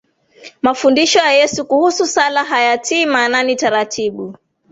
[0.61, 4.35] Mafundisho ya Yesu kuhusu sala hayatii maanani taratibu